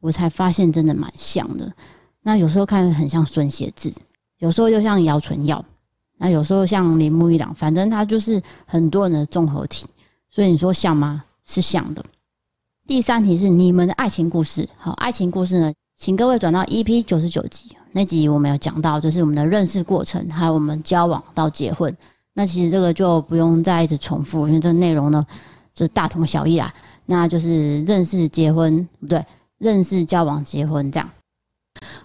[0.00, 1.72] 我才发现真的蛮像的。
[2.22, 3.90] 那有时候看很像孙协志，
[4.38, 5.64] 有时候又像姚淳耀，
[6.18, 9.86] 那有时候像铃木一朗，反正他就是很多人的综合体。
[10.28, 11.24] 所以你说像吗？
[11.46, 12.04] 是像的。
[12.86, 14.68] 第三题是你们的爱情故事。
[14.76, 21.96] 好，爱情故事呢，请各位转到 EP 九十九集那集，我们有讲到，就是我们的认识过程，还有我们交往到结婚。
[22.38, 25.26] 那其实这个就不用再一直重复，因为这个内容呢，
[25.74, 26.72] 就是大同小异啊。
[27.06, 29.26] 那就是认识、结婚，不对，
[29.58, 31.10] 认识、交往、结婚这样。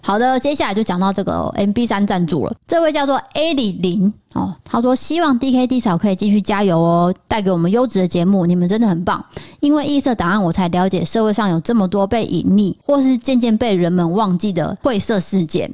[0.00, 2.56] 好的，接下来就讲到这个 MB 三赞助了。
[2.66, 9.24] 这位叫做 A 李林哦，他说希望 DKD 嫂可以继续加油哦，带给我们优质的节目，你们真的很棒。
[9.60, 15.70] 因为异色档案，我才了解社会上有这么多被隐匿或是渐渐被人们忘记的晦涩事件。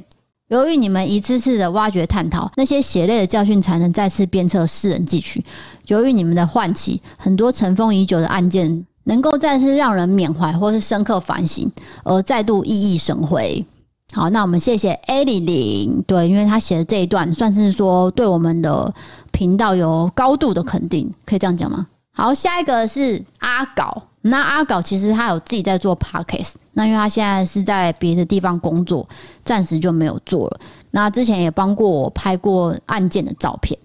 [0.51, 5.41] 由于你们一次次的挖掘探讨，那些血泪的教训才能再次鞭策世人汲取。
[5.87, 11.71] 由于你们的唤起，很多尘封已久的案件能够再次让人缅怀或是深刻反省，
[12.03, 13.65] 而再度熠熠生辉。
[14.11, 18.93] 好，那我们谢谢 A 零零，对，因为她写的这一段算是说对我们的
[19.31, 21.87] 频道有高度的肯定，可以这样讲吗？
[22.13, 29.07] 好，下一个是阿搞，那阿搞其实他有自己在做 Podcast，那因为他现在是在别的地方工作，
[29.43, 30.59] 暂时就没有做了。
[30.91, 33.77] 那之前也帮过我拍过案件的照片。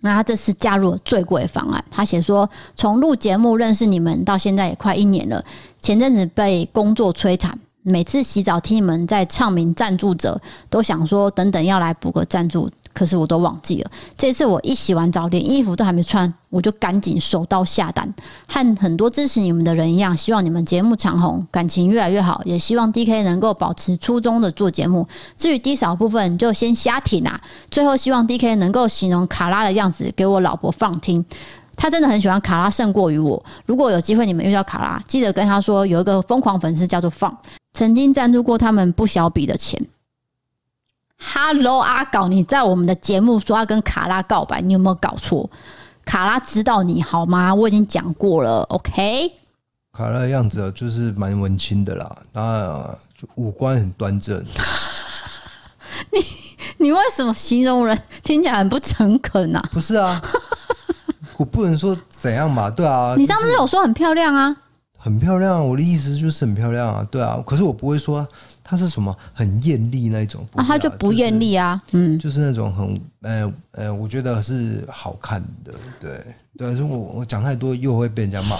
[0.00, 5.44] 那他这次加入了最贵方案，他写说，从录节目认识你们到现在也快一年了，
[5.80, 7.58] 前阵子被工作摧残。
[7.82, 13.90] 每次洗澡听你们在唱名赞助者，都想说等等要来补个赞助，可是我都忘记了。
[14.16, 18.12] 这次我一洗完澡，连衣服都还没穿，我就赶紧手刀下单。
[18.46, 25.06] 和很多支持你们的人一样，希望你们节目长红，感情越来越好，也希望 DK 能够保持初衷的做节目。
[25.36, 27.40] 至于低少部分，就先瞎听啊。
[27.70, 31.24] 最后希望 DK 能够形容卡拉的样子给我老婆放听。
[31.76, 33.40] 他真的很喜欢卡拉胜过于我。
[33.64, 37.38] 如果有机会你们遇到卡拉，记得跟他说有一个疯狂粉丝叫做放，
[37.72, 39.80] 曾经赞助过他们不小笔的钱。
[41.20, 45.48] Hello 阿搞，你在我们的节目说要跟卡拉告白，你有没有搞错？
[46.04, 47.54] 卡拉知道你好吗？
[47.54, 49.32] 我已经讲过了，OK？
[49.92, 52.96] 卡拉的样子就是蛮文青的啦，他
[53.34, 54.42] 五官很端正。
[56.12, 56.20] 你
[56.78, 59.62] 你为什么形容人听起来很不诚恳啊？
[59.72, 60.22] 不是啊。
[61.36, 63.14] 我不能说怎样吧，对啊。
[63.18, 64.56] 你上次有说很漂亮啊，
[64.96, 65.66] 很漂亮。
[65.66, 67.42] 我的意思就是很漂亮啊，对啊。
[67.46, 68.26] 可是我不会说
[68.68, 76.22] 她是什么很艳丽那一种，啊，它就不艳丽啊，嗯，就是那种很呃呃，我觉得是好看的，对
[76.54, 76.72] 对。
[76.74, 78.56] 如果我讲太多，又会被人家骂。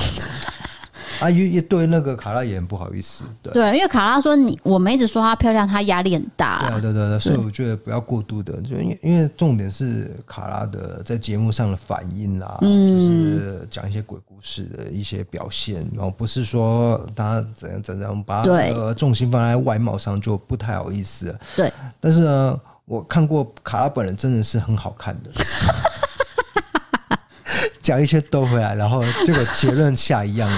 [1.20, 25.30] 啊，也也对那个卡拉也很不好意思，对，对，因为卡拉说你，我们一直说她漂亮，她压力很大，对对对对，所以我觉得不要过度的，就因为因为重点是卡拉的在节目上的反应啦，嗯，就是讲一些鬼故事的一些表现，然后不是说她怎样怎样，把呃重心放在外貌上就不太好意思，对，但是呢，我看过卡拉本人真的是很好看的。
[27.82, 30.56] 讲一些都回来，然后这个结论下一样的。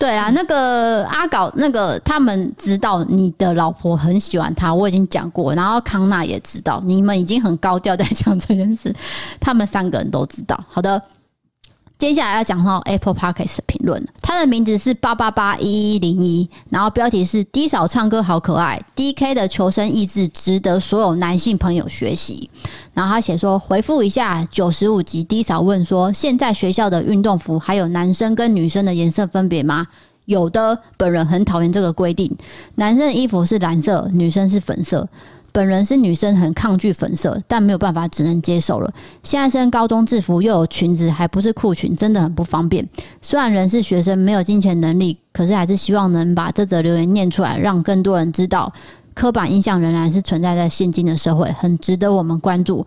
[0.00, 5.54] 对啦，那个阿搞，那个他们知道你的老婆很喜欢他，我已经讲过。
[5.54, 8.90] 然后康纳也知道，你们已经很高调在讲这件事，
[9.38, 10.58] 他们三个人都知道。
[10.70, 11.00] 好的。
[12.00, 22.48] 接下来要讲到 Apple Podcast 的评论，他的名字是八八八一一零一，然后标题是 D 扫唱歌好可爱，DK 的求生意志值得所有男性朋友学习。
[22.94, 29.86] 然后他写说，回复一下九十五集 D 扫问说，现在学校的运动服还有男生跟女生的颜色分别吗？
[30.24, 32.34] 有的，本人很讨厌这个规定，
[32.76, 35.06] 男生的衣服是蓝色，女生是粉色。
[35.52, 38.92] 本人是女生，很抗拒粉色，但没有办法，只能接受了。
[39.22, 42.88] 现在身高中制服又有裙子，还不是裤裙，真的很不方便。
[43.20, 48.72] 虽然人是学生，没有金钱能力，可是还是希望能把这则留言念出来，让更多人知道，
[49.14, 52.86] 刻板印象仍然是存在在现今的社会，很值得我们关注。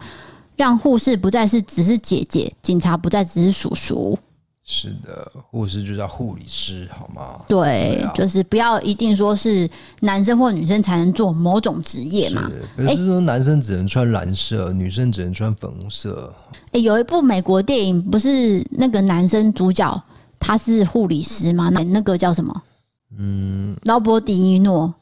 [0.56, 4.17] 让护士不再是只是姐姐，警察不再只是叔叔。
[4.65, 7.41] 是的，护士就叫护理师，好吗？
[7.49, 12.49] 对，就是不要一定说是男生或女生才能做某种职业嘛。
[12.76, 16.34] 不是说男生只能穿蓝色，欸、女生只能穿粉红色。
[16.67, 20.02] 哎、欸，有一部美国电影，不是那个男生主角
[20.39, 21.69] 他是护理师吗？
[21.69, 22.62] 那那个叫什么？
[23.19, 24.93] 嗯，劳勃迪尼诺，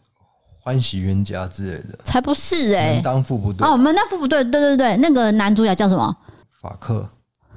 [0.59, 6.17] 欢喜冤家之类的，才不是哎、欸，门当户不对哦，门当户不对，对对对，那个男主角叫什么？
[6.59, 7.07] 法克。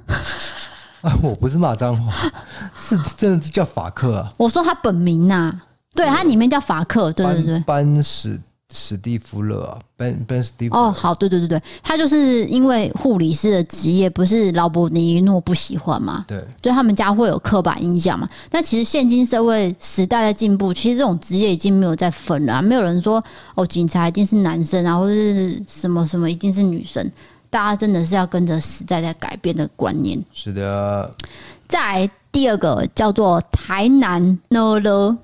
[1.21, 2.31] 我不是骂脏话，
[2.75, 4.33] 是真的叫法克啊！
[4.37, 5.61] 我说他本名呐、啊，
[5.95, 8.39] 对他里面叫法克，对对对，班史
[8.73, 10.75] 史蒂夫勒啊，班班史蒂夫。
[10.75, 18.27] 哦，好，对对对对，他就是因为护理师的职业不是劳勃尼诺不喜欢嘛，对，对他们家会有刻板印象嘛。
[18.49, 27.09] 但其实现今社会时代的进步，其实这种职业已经没有再分了、啊，没有人说哦，警察一定是男生啊，或者是什么什么一定是女生。
[27.55, 30.21] 大家真的是要跟着时代在改变的观念。
[30.33, 31.09] 是的。
[31.69, 35.15] 再第二个叫做台南呢了，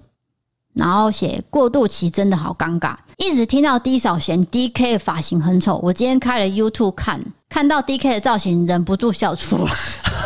[0.74, 5.78] 然后写过渡期真的好尴尬，一直听到 D 扫嫌 DK 的发型很丑。
[5.84, 9.72] 我今天开了 YouTube 看，看到 DK 的造型，忍不住笑出来。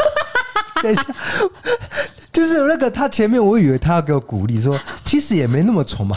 [0.83, 1.03] 等一下，
[2.31, 6.15] 就是那个他前面，我以为他要给我鼓励，说其实也没那么丑嘛。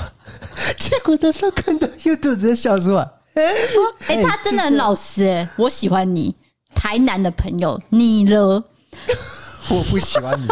[0.78, 3.08] 结果他说看到 YouTube 直接笑出来。
[3.42, 6.34] 哎、欸，他真的很老实哎、欸，我喜欢你，
[6.74, 8.62] 台南的朋友，你了，
[9.70, 10.46] 我不喜欢你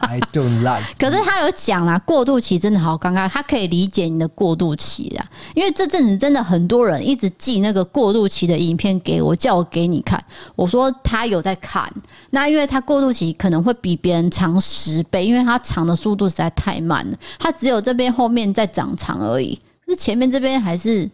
[0.00, 0.82] ，I don't like。
[0.98, 10.22] 可是他有讲啦，过渡期真的好尴尬，他可以理解你的过渡期啦，因为这阵子真的很多人一直寄那个过渡期的影片给我，叫我给你看。
[10.54, 11.92] 我说他有在看，
[12.30, 21.10] 那因为他过渡期可能会比别人长十倍，因为他长的速度实在太慢了，他只有这边后面在长长而已，可是前面这边还是，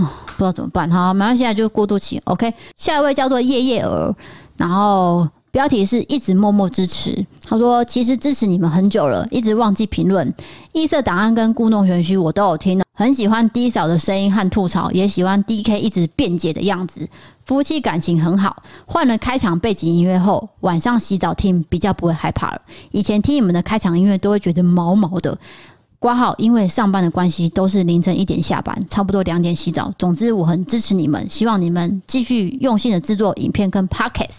[0.00, 0.90] 不知道怎么办。
[0.90, 2.20] 好，马上现在就过渡期。
[2.24, 4.14] OK，下一位叫做叶叶儿，
[4.56, 5.28] 然后。
[5.52, 7.26] 标题是一直默默支持。
[7.44, 10.32] 他说：“其实支持你们很久了，一直忘记评论。
[10.70, 17.08] 异色档案跟故弄玄虚我都有听，很喜欢 D 嫂的声音和吐槽，也喜欢 DK 一直辩解的样子。
[17.44, 18.62] 夫妻感情很好。
[18.86, 22.62] 换了开场背景音乐后，晚上洗澡听比较不会害怕了。
[22.92, 25.36] 以前听你们的开场音乐都会觉得毛毛的。
[26.00, 29.92] 挂号，因为上班的关系，都是凌晨一点下班，差不多两点洗澡。
[29.98, 34.38] 总之，我很支持你们，希望你们继续用心的制作影片跟 Podcast。”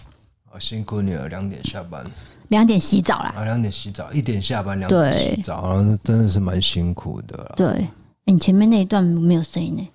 [0.58, 2.04] 辛苦你了，两点下班，
[2.48, 3.32] 两点洗澡啦。
[3.36, 7.54] 啊，两点洗澡，一点下班，两点洗澡，然后真的是蛮辛苦的。
[7.56, 7.86] 对，
[8.24, 9.88] 你前面那一段没有声音呢？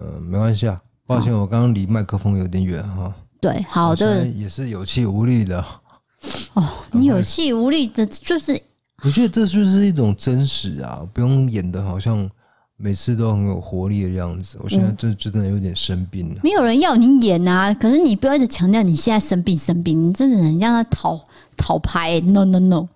[0.00, 3.12] 嗯，没关系啊，抱歉，我刚刚离麦克风有点远哈。
[3.40, 5.64] 对，好的，也是有气无力的。
[6.52, 8.60] 哦，你有气无力的，就是
[9.04, 12.28] 我觉得这就是一种真实啊，不用演的好像。
[12.80, 16.40] 每次都很有活力的样子，我现在就就真的有点生病了。
[16.44, 21.20] 没有人要你演啊，可是你不要一直强调你现在生病生病，你真的很让他讨
[21.56, 22.86] 讨拍，no no no，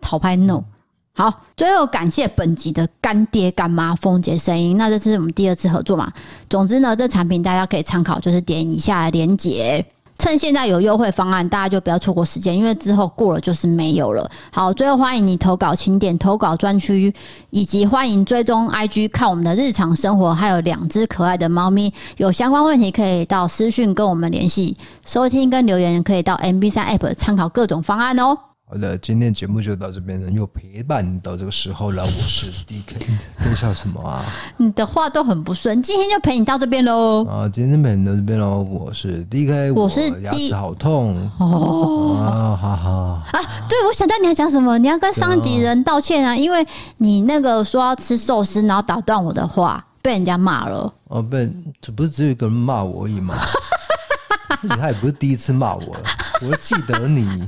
[0.00, 0.64] 讨拍 no。
[1.12, 6.12] 好，最后感谢本集的干爹干妈丰杰声音，那这是我们第二次合作嘛。
[6.50, 9.86] 总之呢，这产品大家可以参考，就是点以下的链接。
[10.22, 14.30] 趁现在有优惠方案，大家就不要错过时间，因为之后过了就是没有了。
[14.52, 17.12] 好，最后欢迎你投稿，请点投稿专区，
[17.50, 21.92] 以及欢迎追踪 IG 看我们的日常生活，还有两只可爱的猫咪。
[22.18, 28.51] 有相关问题可以到私讯跟我们联系，收听跟留言可以到 MB3 App 参考各种方案哦。
[28.72, 32.02] 好的，今天节目就到这边了，又陪伴到这个时候了。
[32.02, 33.06] 我是 DK，
[33.44, 34.24] 在笑什么啊？
[34.56, 37.22] 你的话都很不顺，今天就陪你到这边喽。
[37.26, 38.62] 啊，今天陪你到这边喽。
[38.62, 42.16] 我是 DK，我是牙齿好痛哦。
[42.18, 42.90] 啊，哈哈
[43.38, 43.40] 啊！
[43.68, 46.66] 对，我想到你要讲什么，你要跟上级人道歉啊，因为
[46.96, 50.90] 你那个说要吃寿司，然后打断我的话，被人家骂了。
[51.08, 51.46] 哦、啊，被
[51.82, 53.34] 这不是只有一个人骂我而已吗？
[54.80, 56.04] 他也不是第一次骂我了，
[56.50, 57.46] 我记得你。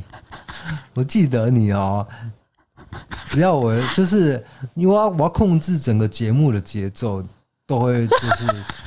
[0.94, 2.06] 我记得你哦，
[3.26, 4.44] 只要我就是
[4.74, 7.22] 因为我要控制整个节目的节奏，
[7.66, 8.46] 都会就是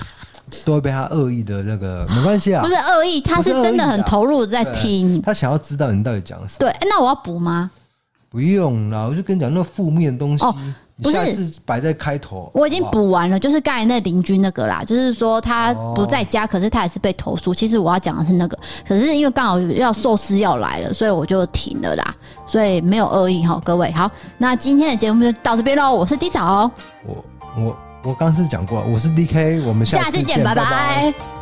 [0.65, 6.59] 都会被他恶意的那个没关系啊，不是恶意，他是真的很投入在听，他想要知道你到底讲什么。
[6.59, 7.71] 对，那我要补吗？
[8.29, 10.43] 不用啦，我就跟你讲那个负面的东西。
[10.43, 10.55] 哦
[11.01, 11.17] 不是。
[11.65, 17.53] 摆在开头，我已经补完了，就是刚才那邻居那个啦，就是说他不在家，可是他也是被投诉。
[17.53, 23.91] 其实我要讲的是那个，可是因为刚好要寿司要来了，所以我就停了啦，所以没有恶意哈，各位。
[23.91, 26.69] 好，那今天的节目就到这边喽，我是 D 嫂，
[27.05, 27.25] 我
[27.57, 30.63] 我我刚是讲过，我是 DK，我们下次见，下次见，拜拜。
[30.63, 31.36] 拜拜。